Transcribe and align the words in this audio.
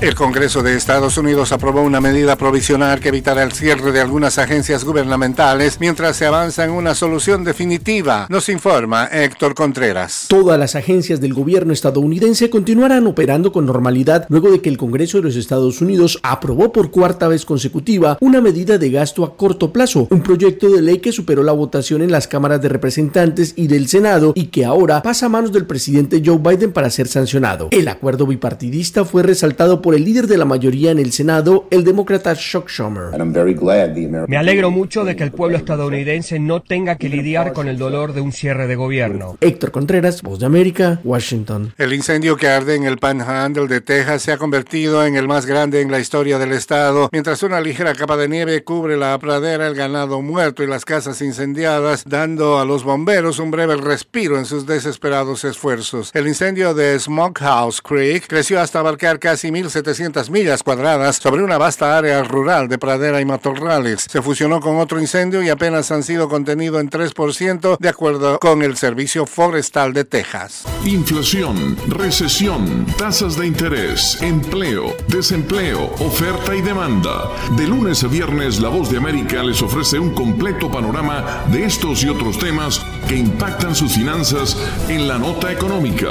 El 0.00 0.14
Congreso 0.14 0.62
de 0.62 0.76
Estados 0.76 1.16
Unidos 1.16 1.52
aprobó 1.52 1.80
una 1.80 2.00
medida 2.00 2.36
provisional 2.36 3.00
que 3.00 3.08
evitará 3.08 3.42
el 3.42 3.52
cierre 3.52 3.90
de 3.90 4.00
algunas 4.00 4.38
agencias 4.38 4.84
gubernamentales 4.84 5.78
mientras 5.80 6.16
se 6.16 6.26
avanza 6.26 6.64
en 6.64 6.72
una 6.72 6.94
solución 6.94 7.42
definitiva, 7.42 8.26
nos 8.28 8.50
informa 8.50 9.06
Héctor 9.06 9.54
Contreras. 9.54 10.26
Todas 10.28 10.58
las 10.58 10.74
agencias 10.74 11.20
del 11.20 11.32
gobierno 11.32 11.72
estadounidense 11.72 12.50
continuarán 12.50 13.06
operando 13.06 13.50
con 13.50 13.64
normalidad 13.64 14.26
luego 14.28 14.50
de 14.50 14.60
que 14.60 14.68
el 14.68 14.76
Congreso 14.76 15.18
de 15.18 15.24
los 15.24 15.36
Estados 15.36 15.80
Unidos 15.80 16.18
aprobó 16.22 16.70
por 16.72 16.90
cuarta 16.90 17.28
vez 17.28 17.46
consecutiva 17.46 18.18
una 18.20 18.42
medida 18.42 18.76
de 18.76 18.90
gasto 18.90 19.24
a 19.24 19.36
corto 19.36 19.72
plazo, 19.72 20.08
un 20.10 20.22
proyecto 20.22 20.68
de 20.68 20.82
ley 20.82 20.98
que 20.98 21.12
superó 21.12 21.42
la 21.42 21.52
votación 21.52 22.02
en 22.02 22.12
las 22.12 22.28
cámaras 22.28 22.60
de 22.60 22.68
representantes 22.68 23.54
y 23.56 23.68
del 23.68 23.88
Senado 23.88 24.32
y 24.34 24.46
que 24.46 24.66
ahora 24.66 25.02
pasa 25.02 25.26
a 25.26 25.30
manos 25.30 25.52
del 25.52 25.66
presidente 25.66 26.20
Joe 26.22 26.38
Biden 26.38 26.72
para 26.72 26.90
ser 26.90 27.08
sancionado. 27.08 27.68
El 27.70 27.88
acuerdo 27.88 28.26
bipartidista 28.26 29.04
fue 29.04 29.22
resaltado 29.22 29.80
por 29.84 29.94
el 29.94 30.02
líder 30.02 30.26
de 30.28 30.38
la 30.38 30.46
mayoría 30.46 30.92
en 30.92 30.98
el 30.98 31.12
Senado, 31.12 31.68
el 31.70 31.84
demócrata 31.84 32.34
Chuck 32.34 32.70
Schumer. 32.70 33.10
Me 34.26 34.36
alegro 34.38 34.70
mucho 34.70 35.04
de 35.04 35.14
que 35.14 35.24
el 35.24 35.30
pueblo 35.30 35.58
estadounidense 35.58 36.38
no 36.38 36.62
tenga 36.62 36.96
que 36.96 37.10
lidiar 37.10 37.52
con 37.52 37.68
el 37.68 37.76
dolor 37.76 38.14
de 38.14 38.22
un 38.22 38.32
cierre 38.32 38.66
de 38.66 38.76
gobierno. 38.76 39.36
Héctor 39.42 39.72
Contreras, 39.72 40.22
Voz 40.22 40.38
de 40.38 40.46
América, 40.46 41.02
Washington. 41.04 41.74
El 41.76 41.92
incendio 41.92 42.38
que 42.38 42.48
arde 42.48 42.76
en 42.76 42.84
el 42.84 42.96
Panhandle 42.96 43.66
de 43.66 43.82
Texas 43.82 44.22
se 44.22 44.32
ha 44.32 44.38
convertido 44.38 45.04
en 45.04 45.16
el 45.16 45.28
más 45.28 45.44
grande 45.44 45.82
en 45.82 45.90
la 45.90 46.00
historia 46.00 46.38
del 46.38 46.52
estado, 46.52 47.10
mientras 47.12 47.42
una 47.42 47.60
ligera 47.60 47.92
capa 47.92 48.16
de 48.16 48.30
nieve 48.30 48.64
cubre 48.64 48.96
la 48.96 49.18
pradera, 49.18 49.66
el 49.66 49.74
ganado 49.74 50.22
muerto 50.22 50.62
y 50.62 50.66
las 50.66 50.86
casas 50.86 51.20
incendiadas, 51.20 52.04
dando 52.06 52.58
a 52.58 52.64
los 52.64 52.84
bomberos 52.84 53.38
un 53.38 53.50
breve 53.50 53.76
respiro 53.76 54.38
en 54.38 54.46
sus 54.46 54.64
desesperados 54.64 55.44
esfuerzos. 55.44 56.10
El 56.14 56.26
incendio 56.26 56.72
de 56.72 56.98
Smokehouse 56.98 57.82
Creek 57.82 58.26
creció 58.26 58.62
hasta 58.62 58.78
abarcar 58.78 59.18
casi 59.18 59.50
1.700 59.50 59.73
700 59.74 60.30
millas 60.30 60.62
cuadradas 60.62 61.16
sobre 61.16 61.42
una 61.42 61.58
vasta 61.58 61.98
área 61.98 62.22
rural 62.22 62.68
de 62.68 62.78
pradera 62.78 63.20
y 63.20 63.24
matorrales. 63.24 64.06
Se 64.08 64.22
fusionó 64.22 64.60
con 64.60 64.76
otro 64.76 65.00
incendio 65.00 65.42
y 65.42 65.48
apenas 65.48 65.90
han 65.90 66.04
sido 66.04 66.28
contenidos 66.28 66.80
en 66.80 66.90
3% 66.90 67.76
de 67.78 67.88
acuerdo 67.88 68.38
con 68.38 68.62
el 68.62 68.76
Servicio 68.76 69.26
Forestal 69.26 69.92
de 69.92 70.04
Texas. 70.04 70.64
Inflación, 70.84 71.76
recesión, 71.88 72.86
tasas 72.96 73.36
de 73.36 73.48
interés, 73.48 74.22
empleo, 74.22 74.96
desempleo, 75.08 75.92
oferta 75.98 76.54
y 76.54 76.60
demanda. 76.60 77.28
De 77.56 77.66
lunes 77.66 78.04
a 78.04 78.06
viernes, 78.06 78.60
La 78.60 78.68
Voz 78.68 78.92
de 78.92 78.98
América 78.98 79.42
les 79.42 79.60
ofrece 79.60 79.98
un 79.98 80.14
completo 80.14 80.70
panorama 80.70 81.44
de 81.50 81.64
estos 81.64 82.04
y 82.04 82.08
otros 82.08 82.38
temas 82.38 82.80
que 83.08 83.16
impactan 83.16 83.74
sus 83.74 83.94
finanzas 83.94 84.56
en 84.88 85.08
la 85.08 85.18
nota 85.18 85.50
económica. 85.50 86.10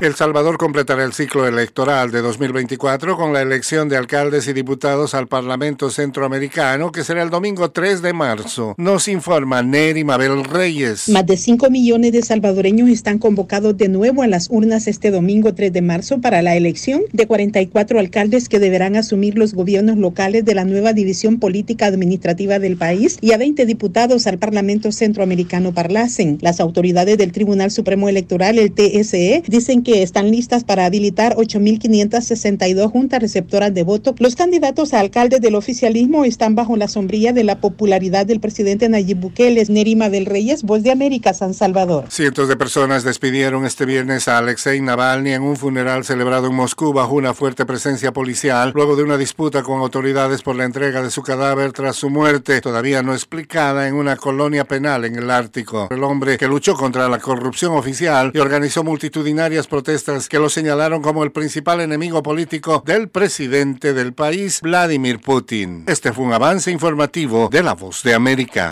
El 0.00 0.16
Salvador 0.16 0.58
completará 0.58 1.04
el 1.04 1.12
ciclo 1.12 1.46
electoral 1.46 2.10
de 2.10 2.20
2024 2.20 3.16
con 3.16 3.32
la 3.32 3.40
elección 3.40 3.88
de 3.88 3.96
alcaldes 3.96 4.48
y 4.48 4.52
diputados 4.52 5.14
al 5.14 5.28
Parlamento 5.28 5.88
Centroamericano, 5.88 6.90
que 6.90 7.04
será 7.04 7.22
el 7.22 7.30
domingo 7.30 7.70
3 7.70 8.02
de 8.02 8.12
marzo. 8.12 8.74
Nos 8.76 9.06
informa 9.06 9.62
Neri 9.62 10.02
Mabel 10.02 10.42
Reyes. 10.42 11.08
Más 11.08 11.24
de 11.24 11.36
5 11.36 11.70
millones 11.70 12.10
de 12.12 12.22
salvadoreños 12.22 12.88
están 12.88 13.18
convocados 13.18 13.78
de 13.78 13.88
nuevo 13.88 14.22
a 14.22 14.26
las 14.26 14.50
urnas 14.50 14.88
este 14.88 15.12
domingo 15.12 15.54
3 15.54 15.72
de 15.72 15.80
marzo 15.80 16.20
para 16.20 16.42
la 16.42 16.56
elección 16.56 17.02
de 17.12 17.26
44 17.28 18.00
alcaldes 18.00 18.48
que 18.48 18.58
deberán 18.58 18.96
asumir 18.96 19.38
los 19.38 19.54
gobiernos 19.54 19.96
locales 19.96 20.44
de 20.44 20.56
la 20.56 20.64
nueva 20.64 20.92
división 20.92 21.38
política 21.38 21.86
administrativa 21.86 22.58
del 22.58 22.76
país 22.76 23.16
y 23.20 23.30
a 23.30 23.38
20 23.38 23.64
diputados 23.64 24.26
al 24.26 24.38
Parlamento 24.38 24.90
Centroamericano 24.90 25.72
Parlacen. 25.72 26.38
Las 26.42 26.58
autoridades 26.58 27.16
del 27.16 27.30
Tribunal 27.30 27.70
Supremo 27.70 28.08
Electoral, 28.08 28.58
el 28.58 28.72
TSE, 28.72 29.44
dicen 29.46 29.83
que 29.84 30.02
están 30.02 30.30
listas 30.30 30.64
para 30.64 30.86
habilitar 30.86 31.36
8.562 31.36 32.90
juntas 32.90 33.20
receptoras 33.20 33.72
de 33.72 33.82
voto. 33.82 34.14
Los 34.18 34.36
candidatos 34.36 34.94
a 34.94 35.00
alcaldes 35.00 35.40
del 35.40 35.54
oficialismo 35.54 36.24
están 36.24 36.54
bajo 36.54 36.76
la 36.76 36.88
sombrilla 36.88 37.32
de 37.32 37.44
la 37.44 37.60
popularidad 37.60 38.26
del 38.26 38.40
presidente 38.40 38.88
Nayib 38.88 39.18
Bukele. 39.18 39.64
Nerima 39.68 40.08
del 40.08 40.26
Reyes, 40.26 40.62
Voz 40.62 40.82
de 40.82 40.90
América, 40.90 41.34
San 41.34 41.54
Salvador. 41.54 42.06
Cientos 42.08 42.48
de 42.48 42.56
personas 42.56 43.04
despidieron 43.04 43.66
este 43.66 43.84
viernes 43.84 44.28
a 44.28 44.38
Alexei 44.38 44.80
Navalny 44.80 45.32
en 45.32 45.42
un 45.42 45.56
funeral 45.56 46.04
celebrado 46.04 46.48
en 46.48 46.54
Moscú 46.54 46.92
bajo 46.92 47.14
una 47.14 47.34
fuerte 47.34 47.66
presencia 47.66 48.12
policial, 48.12 48.72
luego 48.74 48.96
de 48.96 49.02
una 49.02 49.16
disputa 49.16 49.62
con 49.62 49.80
autoridades 49.80 50.42
por 50.42 50.56
la 50.56 50.64
entrega 50.64 51.02
de 51.02 51.10
su 51.10 51.22
cadáver 51.22 51.72
tras 51.72 51.96
su 51.96 52.10
muerte, 52.10 52.60
todavía 52.60 53.02
no 53.02 53.12
explicada 53.12 53.88
en 53.88 53.94
una 53.94 54.16
colonia 54.16 54.64
penal 54.64 55.04
en 55.04 55.16
el 55.16 55.30
Ártico. 55.30 55.88
El 55.90 56.02
hombre 56.04 56.38
que 56.38 56.48
luchó 56.48 56.74
contra 56.74 57.08
la 57.08 57.18
corrupción 57.18 57.74
oficial 57.74 58.30
y 58.34 58.38
organizó 58.38 58.84
multitudinarias 58.84 59.66
protestas 59.74 60.28
que 60.28 60.38
lo 60.38 60.48
señalaron 60.48 61.02
como 61.02 61.24
el 61.24 61.32
principal 61.32 61.80
enemigo 61.80 62.22
político 62.22 62.84
del 62.86 63.08
presidente 63.08 63.92
del 63.92 64.12
país, 64.12 64.60
Vladimir 64.60 65.18
Putin. 65.18 65.82
Este 65.88 66.12
fue 66.12 66.26
un 66.26 66.32
avance 66.32 66.70
informativo 66.70 67.48
de 67.50 67.64
La 67.64 67.74
Voz 67.74 68.04
de 68.04 68.14
América. 68.14 68.70